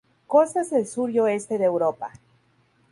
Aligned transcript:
Costas 0.25 0.71
del 0.71 0.87
sur 0.87 1.11
y 1.11 1.19
oeste 1.19 1.59
de 1.59 1.65
Europa. 1.65 2.09